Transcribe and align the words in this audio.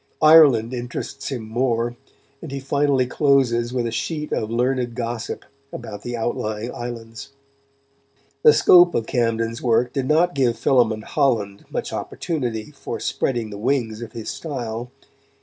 Ireland 0.23 0.73
interests 0.73 1.27
him 1.29 1.43
more, 1.47 1.95
and 2.41 2.51
he 2.51 2.59
finally 2.59 3.05
closes 3.05 3.71
with 3.71 3.85
a 3.85 3.91
sheet 3.91 4.33
of 4.33 4.49
learned 4.49 4.95
gossip 4.95 5.45
about 5.71 6.01
the 6.01 6.17
outlying 6.17 6.73
islands. 6.73 7.33
The 8.41 8.51
scope 8.51 8.95
of 8.95 9.05
Camden's 9.05 9.61
work 9.61 9.93
did 9.93 10.07
not 10.07 10.33
give 10.33 10.55
Philémon 10.55 11.03
Holland 11.03 11.65
much 11.69 11.93
opportunity 11.93 12.71
for 12.71 12.99
spreading 12.99 13.51
the 13.51 13.59
wings 13.59 14.01
of 14.01 14.13
his 14.13 14.31
style. 14.31 14.89